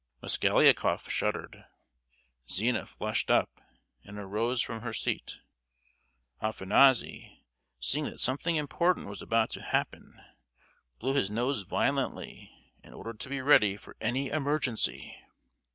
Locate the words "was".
9.05-9.21